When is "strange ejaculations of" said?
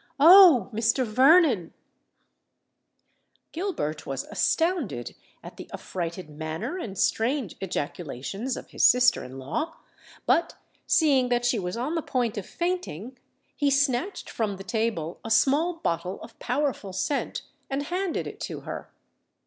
6.97-8.71